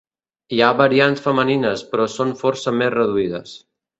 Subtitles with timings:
[0.55, 3.55] Hi ha variants femenines però són força més reduïdes.